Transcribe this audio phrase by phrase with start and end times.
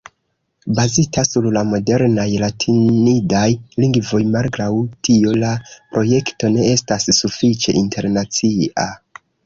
[0.77, 3.43] Bazita sur la modernaj latinidaj
[3.85, 4.71] lingvoj, malgraŭ
[5.09, 8.93] tio, la projekto ne estas sufiĉe internacia.